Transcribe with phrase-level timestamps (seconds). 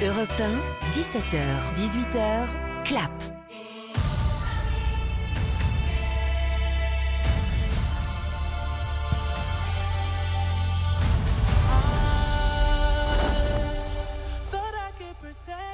[0.00, 2.46] Europe 1, 17h, 18h,
[2.84, 3.10] clap.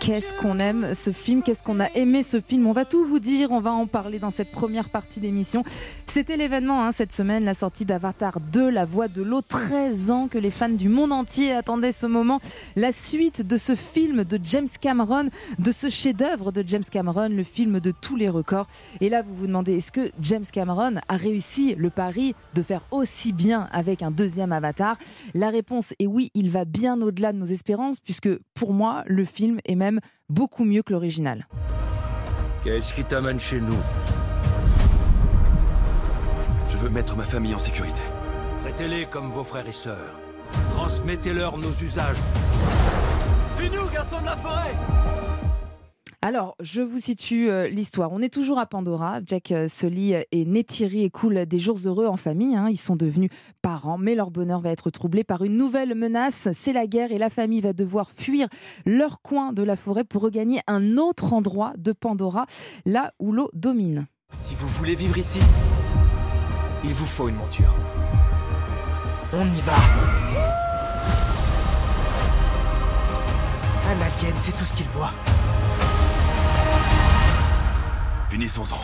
[0.00, 2.66] Qu'est-ce qu'on aime ce film, qu'est-ce qu'on a aimé ce film?
[2.66, 5.64] On va tout vous dire, on va en parler dans cette première partie d'émission.
[6.14, 9.42] C'était l'événement hein, cette semaine, la sortie d'Avatar 2, La Voix de l'eau.
[9.42, 12.38] 13 ans que les fans du monde entier attendaient ce moment.
[12.76, 17.42] La suite de ce film de James Cameron, de ce chef-d'œuvre de James Cameron, le
[17.42, 18.68] film de tous les records.
[19.00, 22.82] Et là, vous vous demandez, est-ce que James Cameron a réussi le pari de faire
[22.92, 24.96] aussi bien avec un deuxième Avatar?
[25.34, 29.24] La réponse est oui, il va bien au-delà de nos espérances, puisque pour moi, le
[29.24, 31.48] film est même beaucoup mieux que l'original.
[32.62, 33.74] Qu'est-ce qui t'amène chez nous?
[36.84, 38.02] Veux mettre ma famille en sécurité.
[38.62, 40.20] Traitez-les comme vos frères et sœurs.
[40.74, 42.18] Transmettez-leur nos usages.
[43.56, 44.74] Suis-nous, garçons de la forêt
[46.26, 48.10] alors, je vous situe euh, l'histoire.
[48.10, 49.20] On est toujours à Pandora.
[49.26, 52.56] Jack euh, Sully et Neytiri écoulent des jours heureux en famille.
[52.56, 52.68] hein.
[52.70, 53.28] Ils sont devenus
[53.60, 56.48] parents, mais leur bonheur va être troublé par une nouvelle menace.
[56.54, 58.48] C'est la guerre et la famille va devoir fuir
[58.86, 62.46] leur coin de la forêt pour regagner un autre endroit de Pandora,
[62.86, 64.06] là où l'eau domine.
[64.38, 65.40] Si vous voulez vivre ici,
[66.84, 67.74] il vous faut une monture.
[69.32, 69.72] On y va
[73.88, 75.12] Un alien, c'est tout ce qu'il voit.
[78.30, 78.78] Finissons-en.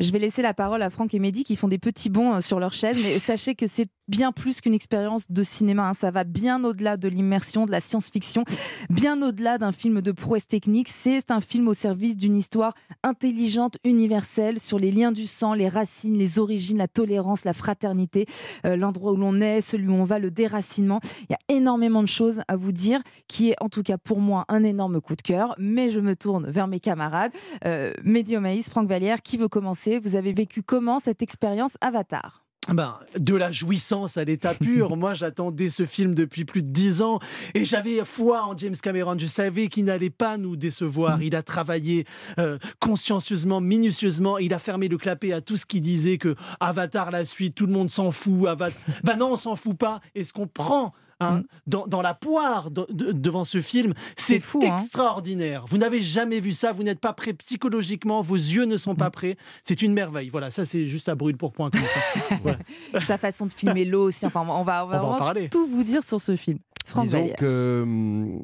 [0.00, 2.40] Je vais laisser la parole à Franck et Mehdi qui font des petits bonds euh,
[2.40, 5.88] sur leur chaise, mais sachez que c'est bien plus qu'une expérience de cinéma.
[5.88, 5.94] hein.
[5.94, 8.44] Ça va bien au-delà de l'immersion, de la science-fiction,
[8.90, 10.88] bien au-delà d'un film de prouesse technique.
[10.88, 15.68] C'est un film au service d'une histoire intelligente, universelle, sur les liens du sang, les
[15.68, 18.26] racines, les origines, la tolérance, la fraternité,
[18.66, 21.00] euh, l'endroit où l'on est, celui où on va, le déracinement.
[21.22, 24.20] Il y a énormément de choses à vous dire, qui est en tout cas pour
[24.20, 25.54] moi un énorme coup de cœur.
[25.58, 27.32] Mais je me tourne vers mes camarades.
[27.64, 32.43] Euh, Mehdi Omaïs, Franck Vallière, qui veut commencer Vous avez vécu comment cette expérience Avatar?
[32.72, 34.96] Ben, de la jouissance à l'état pur.
[34.96, 37.18] Moi, j'attendais ce film depuis plus de dix ans
[37.54, 39.16] et j'avais foi en James Cameron.
[39.18, 41.22] Je savais qu'il n'allait pas nous décevoir.
[41.22, 42.06] Il a travaillé
[42.38, 44.38] euh, consciencieusement, minutieusement.
[44.38, 47.66] Il a fermé le clapet à tout ce qui disait que Avatar, la suite, tout
[47.66, 48.46] le monde s'en fout.
[48.48, 48.80] Avatar...
[49.04, 50.00] Ben non, on s'en fout pas.
[50.14, 54.42] Et ce qu'on prend hein, dans, dans la poire de- de- devant ce film, c'est
[54.64, 54.76] hein.
[54.78, 55.64] extraordinaire.
[55.68, 56.72] Vous n'avez jamais vu ça.
[56.72, 58.22] Vous n'êtes pas prêt psychologiquement.
[58.22, 59.36] Vos yeux ne sont pas prêts.
[59.62, 60.28] C'est une merveille.
[60.28, 62.36] Voilà, ça, c'est juste à brûle pour point comme ça.
[62.42, 62.58] Voilà.
[63.04, 64.26] Sa façon de filmer l'eau aussi.
[64.26, 65.48] Enfin, on va, on va On va en parler.
[65.48, 66.58] tout vous dire sur ce film.
[66.86, 67.36] Franck Disons Vallière.
[67.36, 67.80] que.
[67.82, 68.38] hum,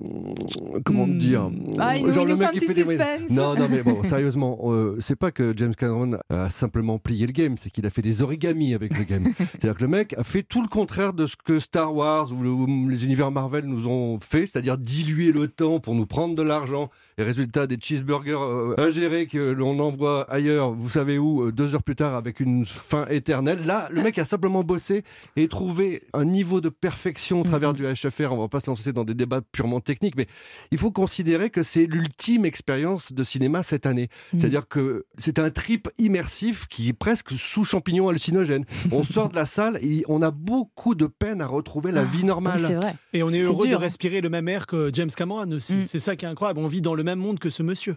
[0.85, 1.19] Comment Hmm.
[1.19, 3.31] dire Ah, il nous- il nous fait un petit des- suspense.
[3.31, 7.33] Non, non, mais bon, sérieusement, euh, c'est pas que James Cameron a simplement plié le
[7.33, 9.25] game, c'est qu'il a fait des origamis avec le game.
[9.39, 12.43] c'est-à-dire que le mec a fait tout le contraire de ce que Star Wars ou,
[12.43, 16.35] le- ou les univers Marvel nous ont fait, c'est-à-dire diluer le temps pour nous prendre
[16.35, 16.89] de l'argent.
[17.21, 21.75] Et résultat, des cheeseburgers euh, ingérés que l'on envoie ailleurs, vous savez où, euh, deux
[21.75, 23.59] heures plus tard avec une fin éternelle.
[23.67, 25.05] Là, le mec a simplement bossé
[25.37, 28.33] et trouvé un niveau de perfection au travers du HFR.
[28.33, 30.29] On va pas se lancer dans des débats purement techniques, mais
[30.71, 34.09] il faut considérer que c'est l'ultime expérience de cinéma cette année.
[34.39, 38.65] C'est-à-dire que c'est un trip immersif qui est presque sous champignon hallucinogène.
[38.93, 42.25] On sort de la salle et on a beaucoup de peine à retrouver la vie
[42.25, 42.61] normale.
[42.65, 42.95] Ah, C'est vrai.
[43.13, 43.79] Et on est, C'est heureux dur.
[43.79, 45.75] de respirer le même air que James Cameron aussi.
[45.75, 45.87] Mm.
[45.87, 46.61] C'est ça qui est incroyable.
[46.61, 47.97] On vit dans le même monde que ce monsieur.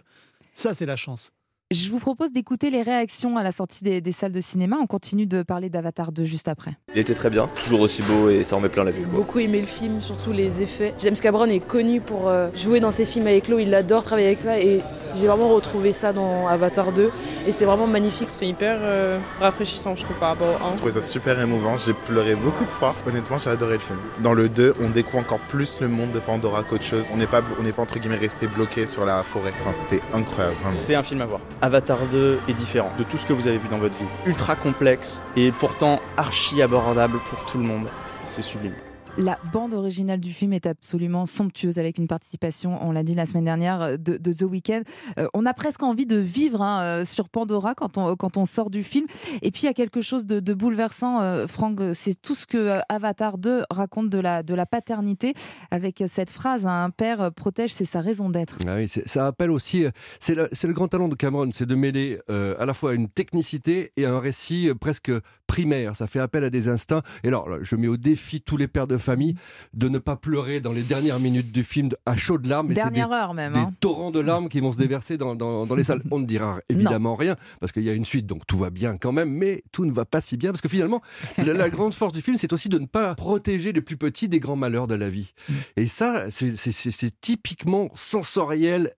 [0.54, 1.32] Ça, c'est la chance.
[1.74, 4.76] Je vous propose d'écouter les réactions à la sortie des, des salles de cinéma.
[4.80, 6.76] On continue de parler d'Avatar 2 juste après.
[6.94, 9.02] Il était très bien, toujours aussi beau et ça en met plein la vue.
[9.02, 9.18] Quoi.
[9.18, 10.94] beaucoup aimé le film, surtout les effets.
[10.98, 14.28] James Cameron est connu pour euh, jouer dans ses films avec l'eau, il adore travailler
[14.28, 14.82] avec ça et
[15.16, 17.10] j'ai vraiment retrouvé ça dans Avatar 2
[17.46, 18.28] et c'était vraiment magnifique.
[18.28, 20.70] C'est hyper euh, rafraîchissant, je trouve, par rapport au 1.
[20.70, 22.94] J'ai trouvé ça super émouvant, j'ai pleuré beaucoup de fois.
[23.04, 23.98] Honnêtement, j'ai adoré le film.
[24.20, 27.06] Dans le 2, on découvre encore plus le monde de Pandora qu'autre chose.
[27.12, 29.52] On n'est pas, on n'est pas entre guillemets resté bloqué sur la forêt.
[29.60, 30.76] Enfin, c'était incroyable, vraiment.
[30.76, 31.40] C'est un film à voir.
[31.64, 34.04] Avatar 2 est différent de tout ce que vous avez vu dans votre vie.
[34.26, 37.88] Ultra complexe et pourtant archi abordable pour tout le monde.
[38.26, 38.74] C'est sublime.
[39.16, 43.26] La bande originale du film est absolument somptueuse avec une participation, on l'a dit la
[43.26, 44.82] semaine dernière, de, The Weeknd.
[45.18, 48.44] Euh, on a presque envie de vivre hein, euh, sur Pandora quand on, quand on
[48.44, 49.06] sort du film.
[49.42, 52.58] Et puis il y a quelque chose de, bouleversant, euh, Franck, c'est tout ce que
[52.58, 55.34] euh, Avatar 2 raconte de la, de la paternité
[55.70, 58.58] avec cette phrase, hein, un père protège, c'est sa raison d'être.
[58.66, 59.86] Ah ça appelle aussi.
[60.18, 64.06] C'est le, grand talent de Cameron, c'est de mêler à la fois une technicité et
[64.06, 65.12] un récit presque
[65.46, 67.02] primaire, ça fait appel à des instincts.
[67.22, 69.36] Et alors, je mets au défi tous les pères de famille
[69.72, 72.68] de ne pas pleurer dans les dernières minutes du film à chaudes larmes.
[72.68, 73.52] mais c'est Dernière des- heure même.
[73.52, 73.72] des hein.
[73.80, 76.02] torrents de larmes qui vont se déverser dans, dans- dans les salles.
[76.10, 78.96] On ne dira évidemment rien, parce qu'il y a une suite, donc tout va bien
[78.96, 81.02] quand même, mais tout ne va pas si bien, parce que finalement,
[81.38, 84.28] la, la grande force du film, c'est aussi de ne pas protéger les plus petits
[84.28, 85.32] des grands malheurs de la vie.
[85.76, 88.92] Et ça, c'est typiquement sensoriel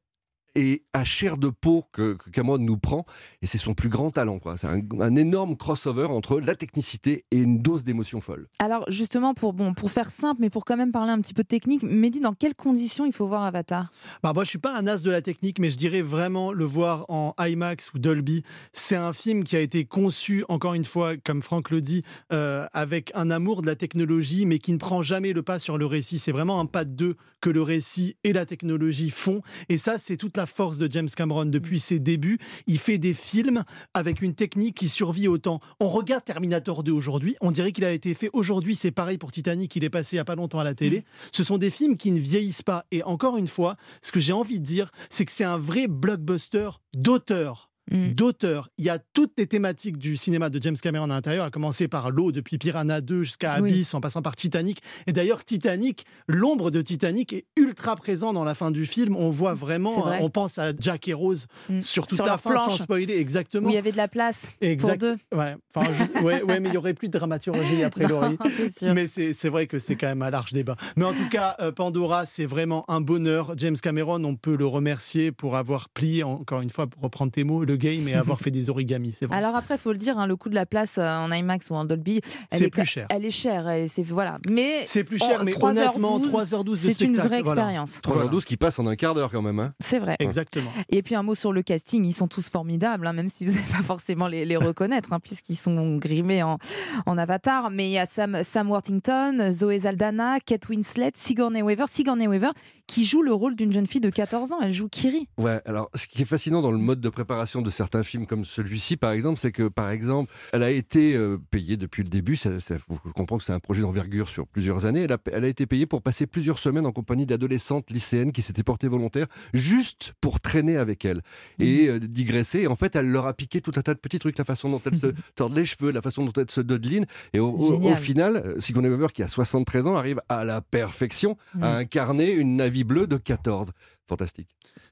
[0.56, 3.06] et à chair de peau que, que Cameron nous prend,
[3.42, 4.40] et c'est son plus grand talent.
[4.40, 4.56] quoi.
[4.56, 8.48] C'est un, un énorme crossover entre la technicité et une dose d'émotion folle.
[8.58, 11.42] Alors justement, pour, bon, pour faire simple, mais pour quand même parler un petit peu
[11.42, 13.92] de technique, Mehdi, dans quelles conditions il faut voir Avatar?
[14.22, 16.64] Bah, moi, je suis pas un as de la technique, mais je dirais vraiment le
[16.64, 18.42] voir en IMAX ou Dolby.
[18.72, 22.02] C'est un film qui a été conçu, encore une fois, comme Franck le dit,
[22.32, 25.76] euh, avec un amour de la technologie, mais qui ne prend jamais le pas sur
[25.76, 26.18] le récit.
[26.18, 29.42] C'est vraiment un pas de deux que le récit et la technologie font.
[29.68, 32.38] Et ça, c'est toute la force de James Cameron depuis ses débuts.
[32.66, 33.64] Il fait des films
[33.94, 35.60] avec une technique qui survit au temps.
[35.80, 38.74] On regarde Terminator 2 aujourd'hui, on dirait qu'il a été fait aujourd'hui.
[38.74, 41.04] C'est pareil pour Titanic, il est passé il y a pas longtemps à la télé.
[41.32, 42.86] Ce sont des films qui ne vieillissent pas.
[42.90, 45.88] Et encore une fois, ce que j'ai envie de dire, c'est que c'est un vrai
[45.88, 47.70] blockbuster d'auteur.
[47.90, 48.14] Mm.
[48.14, 48.68] D'auteur.
[48.78, 51.86] Il y a toutes les thématiques du cinéma de James Cameron à l'intérieur, à commencer
[51.86, 53.70] par l'eau depuis Piranha 2 jusqu'à Oui.
[53.70, 54.80] Abyss, en passant par Titanic.
[55.06, 59.14] Et d'ailleurs, Titanic, l'ombre de Titanic est ultra présent dans la fin du film.
[59.14, 60.18] On voit vraiment, vrai.
[60.20, 61.80] on pense à Jack et Rose Mm.
[61.80, 62.76] sur toute Sur la fin, planche.
[62.76, 63.68] sans spoiler, exactement.
[63.68, 65.00] Où il y avait de la place Exact.
[65.00, 65.16] pour deux.
[65.38, 68.36] Ouais, enfin, je- ouais, ouais, mais il y aurait plus de dramaturgie après Laurie.
[68.82, 70.74] Mais c'est c'est vrai que c'est quand même un large débat.
[70.96, 73.54] Mais en tout cas, euh, Pandora, c'est vraiment un bonheur.
[73.56, 77.44] James Cameron, on peut le remercier pour avoir plié, encore une fois, pour reprendre tes
[77.44, 79.12] mots, le game et avoir fait des origamis.
[79.18, 79.36] C'est vrai.
[79.36, 81.70] Alors après, il faut le dire, hein, le coût de la place euh, en IMAX
[81.70, 82.20] ou en Dolby,
[82.50, 83.06] elle C'est est, plus cher.
[83.10, 83.68] Elle est chère.
[83.70, 84.38] et c'est voilà.
[84.48, 87.62] Mais C'est plus cher, mais 3h12, honnêtement, 3h12 de c'est une vraie voilà.
[87.62, 88.00] expérience.
[88.02, 89.58] 3h12 qui passe en un quart d'heure quand même.
[89.60, 89.72] hein.
[89.80, 90.16] C'est vrai.
[90.18, 90.70] Exactement.
[90.88, 93.52] Et puis un mot sur le casting, ils sont tous formidables, hein, même si vous
[93.52, 96.58] n'allez pas forcément les, les reconnaître, hein, puisqu'ils sont grimés en,
[97.06, 97.70] en avatar.
[97.70, 101.84] Mais il y a Sam, Sam Worthington, Zoé Zaldana, Kate Winslet, Sigourney Weaver.
[101.88, 102.50] Sigourney Weaver
[102.86, 104.58] qui joue le rôle d'une jeune fille de 14 ans.
[104.62, 105.26] Elle joue Kiri.
[105.38, 108.44] Ouais, alors ce qui est fascinant dans le mode de préparation de certains films comme
[108.44, 112.36] celui-ci, par exemple, c'est que, par exemple, elle a été euh, payée depuis le début.
[112.36, 115.02] Ça, ça, vous comprenez que c'est un projet d'envergure sur plusieurs années.
[115.02, 118.40] Elle a, elle a été payée pour passer plusieurs semaines en compagnie d'adolescentes lycéennes qui
[118.42, 121.20] s'étaient portées volontaires juste pour traîner avec elle
[121.58, 122.60] et euh, digresser.
[122.60, 124.70] Et en fait, elle leur a piqué tout un tas de petits trucs, la façon
[124.70, 127.06] dont elle se tord les cheveux, la façon dont elle se dodeline.
[127.34, 130.60] Et au, au- au final, euh, Sigourney Weaver, qui a 73 ans, arrive à la
[130.60, 131.62] perfection à Mm.
[131.86, 133.72] incarner une navie bleue de 14.
[134.08, 134.48] Fantastique.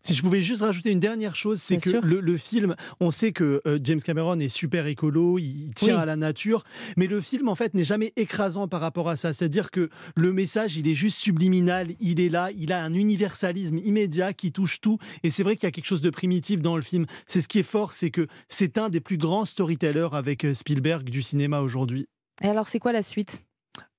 [0.06, 3.32] Si je pouvais juste rajouter une dernière chose, c'est que le, le film, on sait
[3.32, 6.02] que euh, James Cameron est super écolo, il tient Oui.
[6.02, 6.64] à la nature,
[6.98, 9.32] mais le film en fait n'est jamais écrasant par rapport à ça.
[9.32, 13.78] C'est-à-dire que le message, il est juste subliminal, il est là, il a un universalisme
[13.78, 16.76] immédiat qui touche tout, et c'est vrai qu'il y a quelque chose de primitif dans
[16.76, 17.06] le film.
[17.26, 20.52] C'est ce qui est fort, c'est que c'est un des plus grands storytellers avec euh,
[20.52, 22.06] Spielberg du cinéma aujourd'hui.
[22.42, 23.42] Et alors, c'est quoi la suite?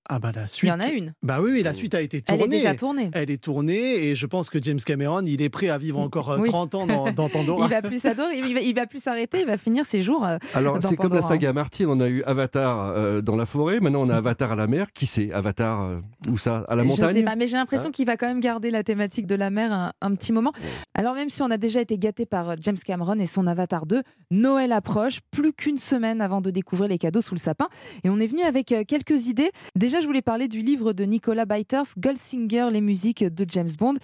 [0.08, 0.70] Ah bah la Il suite.
[0.70, 1.14] y en a une.
[1.24, 2.44] Bah oui, oui, la suite a été Elle tournée.
[2.44, 3.10] est déjà tournée.
[3.14, 6.32] Elle est tournée et je pense que James Cameron, il est prêt à vivre encore
[6.32, 6.50] euh, Oui.
[6.50, 7.66] 30 ans dans, dans Pandora.
[7.66, 10.26] Il va plus s'adorer, il va, il va plus s'arrêter, il va finir ses jours.
[10.26, 11.90] euh, Alors, c'est comme la saga Martyr.
[11.90, 13.80] On a eu Avatar euh, dans la forêt.
[13.80, 14.92] Maintenant, on a Avatar à la mer.
[14.94, 16.00] Qui c'est Avatar euh,
[16.30, 17.14] Où ça À la Je montagne?
[17.14, 17.92] sais pas, mais j'ai l'impression Hein?
[17.92, 20.52] qu'il va quand même garder la thématique de la mer un, un petit moment.
[20.94, 24.02] Alors même si on a déjà été gâté par James Cameron et son Avatar 2,
[24.32, 27.68] Noël approche, plus qu'une semaine avant de découvrir les cadeaux sous le sapin.
[28.04, 29.52] Et on est venu avec quelques idées.
[29.76, 33.96] Déjà, je voulais parler du livre de Nicolas Beiters, Goldsinger, les musiques de James Bond,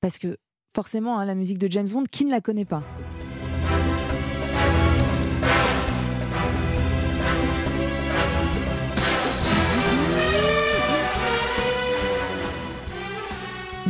[0.00, 0.36] parce que
[0.74, 2.82] forcément, hein, la musique de James Bond, qui ne la connaît pas?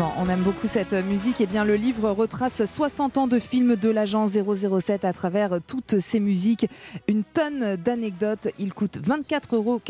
[0.00, 1.40] On aime beaucoup cette musique.
[1.40, 5.98] Et bien, le livre retrace 60 ans de films de l'agent 007 à travers toutes
[5.98, 6.68] ces musiques.
[7.08, 8.48] Une tonne d'anecdotes.
[8.58, 9.80] Il coûte 24,95 euros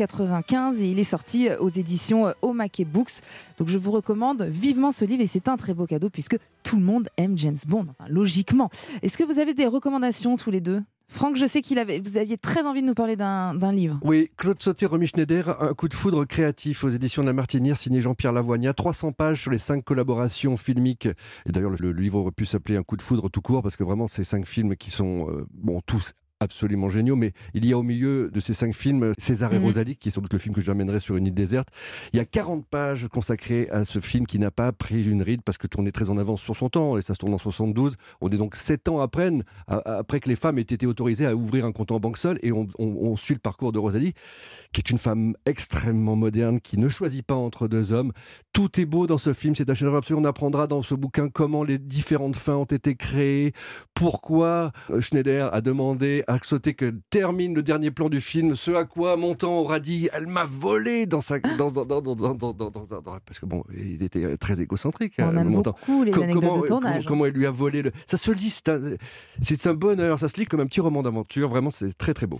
[0.79, 3.21] et il est sorti aux éditions Omake Books.
[3.57, 6.77] Donc, je vous recommande vivement ce livre et c'est un très beau cadeau puisque tout
[6.77, 8.69] le monde aime James Bond, logiquement.
[9.03, 10.81] Est-ce que vous avez des recommandations tous les deux?
[11.11, 13.99] Franck, je sais qu'il avait, vous aviez très envie de nous parler d'un livre.
[14.03, 17.77] Oui, Claude Sauté, Romy Schneider, un coup de foudre créatif aux éditions de la Martinière,
[17.77, 18.73] signé Jean-Pierre Lavoignat.
[18.73, 21.07] 300 pages sur les cinq collaborations filmiques.
[21.47, 23.75] Et d'ailleurs, le, le livre aurait pu s'appeler Un coup de foudre tout court, parce
[23.75, 27.73] que vraiment, ces cinq films qui sont, euh, bon, tous absolument géniaux, mais il y
[27.73, 29.65] a au milieu de ces cinq films César et Mhm.
[29.65, 31.67] Rosalie, qui est sans doute le film que j'amènerai sur une île déserte.
[32.13, 35.41] Il y a 40 pages consacrées à ce film qui n'a pas pris une ride
[35.43, 37.97] parce que tourné très en avance sur son temps, et ça se tourne en 72.
[38.21, 39.29] On est donc 7 ans après,
[39.67, 42.67] que les femmes aient été autorisées à ouvrir un compte en banque seule, et on,
[42.79, 44.13] on- on suit le parcours de Rosalie,
[44.71, 48.11] qui est une femme extrêmement moderne, qui ne choisit pas entre deux hommes.
[48.53, 50.19] Tout est beau dans ce film, c'est un chef-d'œuvre absolu.
[50.19, 53.51] On apprendra dans ce bouquin comment les différentes fins ont été créées,
[53.93, 59.17] pourquoi euh, Schneider a demandé que termine le dernier plan du film, ce à quoi
[59.17, 61.39] Montand aura dit Elle m'a volé dans sa.
[61.39, 62.69] Dans, dans, dans, dans, dans,
[63.25, 65.13] parce que bon, il était très égocentrique.
[65.19, 65.75] On euh, aime Montand.
[65.79, 66.93] beaucoup les Co- anecdotes comment, de tournage.
[67.05, 67.91] Comment, comment elle lui a volé le.
[68.05, 68.79] Ça se lit, c'est un,
[69.41, 71.49] c'est un bonheur, ça se lit comme un petit roman d'aventure.
[71.49, 72.39] Vraiment, c'est très très beau.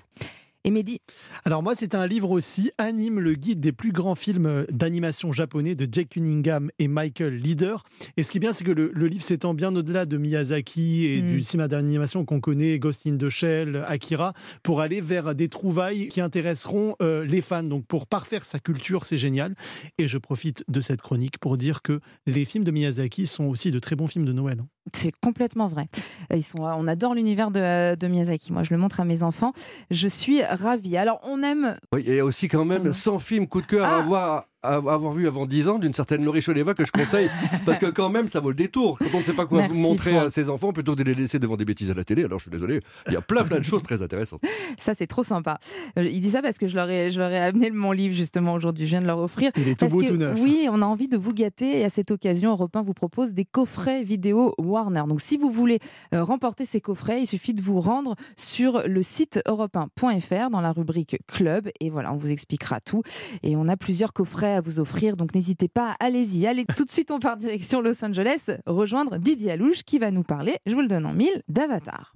[0.65, 0.99] Et Mehdi
[1.45, 5.31] Alors moi, c'est un livre aussi, Anime, le guide des plus grands films euh, d'animation
[5.31, 7.85] japonais de Jake Cunningham et Michael Leader.
[8.17, 11.05] Et ce qui est bien, c'est que le, le livre s'étend bien au-delà de Miyazaki
[11.05, 11.27] et Mm.
[11.29, 16.09] du cinéma d'animation qu'on connaît, Ghost in the Shell, Akira, pour aller vers des trouvailles
[16.09, 17.63] qui intéresseront euh, les fans.
[17.63, 19.55] Donc pour parfaire sa culture, c'est génial.
[19.97, 23.71] Et je profite de cette chronique pour dire que les films de Miyazaki sont aussi
[23.71, 24.61] de très bons films de Noël.
[24.93, 25.88] C'est complètement vrai.
[26.33, 28.51] Ils sont, on adore l'univers de, de Miyazaki.
[28.51, 29.53] Moi, je le montre à mes enfants.
[29.91, 30.98] Je suis ravie.
[30.98, 31.77] Alors, on aime.
[31.93, 34.00] Oui, il y a aussi quand même 100 films coup de cœur à, Ah.
[34.38, 37.29] à avoir vu avant 10 ans d'une certaine Laurie Choleva que je conseille
[37.65, 38.97] parce que quand même ça vaut le détour.
[38.99, 40.23] Quand on ne sait pas quoi Merci, montrer Franck.
[40.25, 42.39] à ses enfants plutôt que de les laisser devant des bêtises à la télé, alors
[42.39, 44.41] je suis désolé, il y a plein plein de choses très intéressantes.
[44.77, 45.59] Ça, c'est trop sympa.
[45.97, 48.13] Euh, Il dit ça parce que je leur ai, je leur ai amené mon livre
[48.13, 48.85] justement aujourd'hui.
[48.85, 49.51] Je viens de leur offrir.
[49.55, 50.37] Il est tout Parce beau, que, tout neuf.
[50.41, 53.33] Oui, on a envie de vous gâter et à cette occasion, Europe 1 vous propose
[53.33, 55.03] des coffrets vidéo Warner.
[55.07, 55.79] Donc si vous voulez
[56.13, 60.71] euh, remporter ces coffrets, il suffit de vous rendre sur le site europe1.fr dans la
[60.71, 63.03] rubrique Club et voilà, on vous expliquera tout.
[63.43, 66.48] Et on a plusieurs coffrets à vous offrir, donc n'hésitez pas, allez-y.
[66.48, 70.24] Allez, tout de suite, on part direction Los Angeles, rejoindre Didier Alouche qui va nous
[70.24, 72.13] parler, je vous le donne en mille, d'Avatar.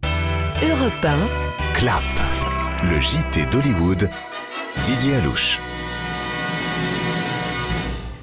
[0.61, 2.03] Europe 1, Clap,
[2.83, 4.09] le JT d'Hollywood,
[4.85, 5.59] Didier Alouche.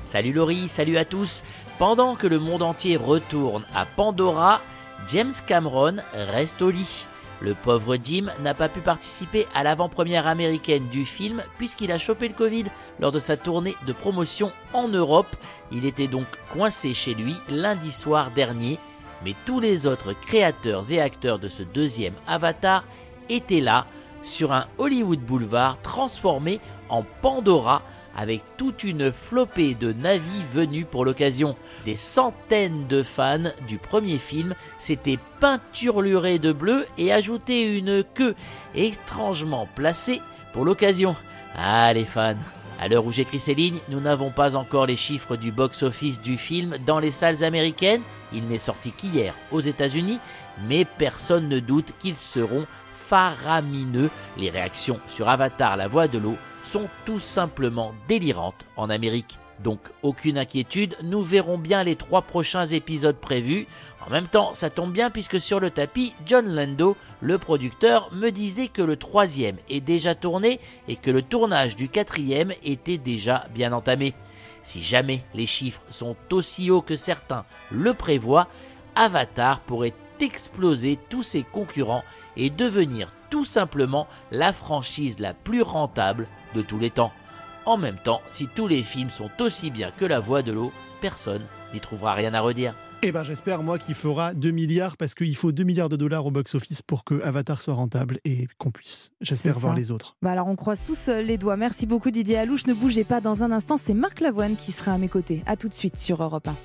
[0.06, 1.44] Salut Laurie, salut à tous.
[1.78, 4.60] Pendant que le monde entier retourne à Pandora,
[5.08, 7.06] James Cameron reste au lit.
[7.40, 12.28] Le pauvre Jim n'a pas pu participer à l'avant-première américaine du film puisqu'il a chopé
[12.28, 12.64] le Covid
[13.00, 15.34] lors de sa tournée de promotion en Europe.
[15.72, 18.78] Il était donc coincé chez lui lundi soir dernier,
[19.24, 22.84] mais tous les autres créateurs et acteurs de ce deuxième Avatar
[23.30, 23.86] étaient là
[24.22, 27.82] sur un Hollywood Boulevard transformé en Pandora
[28.16, 31.56] avec toute une flopée de navis venus pour l'occasion.
[31.84, 38.34] Des centaines de fans du premier film s'étaient peinturlurés de bleu et ajouté une queue
[38.74, 40.20] étrangement placée
[40.52, 41.16] pour l'occasion.
[41.56, 42.36] Ah les fans
[42.80, 46.38] à l'heure où j'écris ces lignes, nous n'avons pas encore les chiffres du box-office du
[46.38, 48.00] film dans les salles américaines.
[48.32, 50.18] Il n'est sorti qu'hier aux États-Unis,
[50.66, 54.08] mais personne ne doute qu'ils seront faramineux.
[54.38, 59.38] Les réactions sur Avatar la voix de l'eau sont tout simplement délirantes en Amérique.
[59.62, 63.66] Donc aucune inquiétude, nous verrons bien les trois prochains épisodes prévus.
[64.06, 68.30] En même temps, ça tombe bien puisque sur le tapis, John Lando, le producteur, me
[68.30, 73.46] disait que le troisième est déjà tourné et que le tournage du quatrième était déjà
[73.54, 74.14] bien entamé.
[74.62, 78.48] Si jamais les chiffres sont aussi hauts que certains le prévoient,
[78.94, 82.04] Avatar pourrait exploser tous ses concurrents
[82.36, 87.12] et devenir tout simplement la franchise la plus rentable de tous les temps.
[87.66, 90.72] En même temps, si tous les films sont aussi bien que La Voix de l'eau,
[91.00, 92.74] personne n'y trouvera rien à redire.
[93.02, 96.26] Eh ben j'espère moi qu'il fera 2 milliards parce qu'il faut 2 milliards de dollars
[96.26, 100.16] au box-office pour que Avatar soit rentable et qu'on puisse, j'espère, voir les autres.
[100.20, 101.56] Bah alors on croise tous euh, les doigts.
[101.56, 102.66] Merci beaucoup Didier Alouche.
[102.66, 105.42] Ne bougez pas dans un instant, c'est Marc Lavoine qui sera à mes côtés.
[105.46, 106.56] À tout de suite sur Europe 1.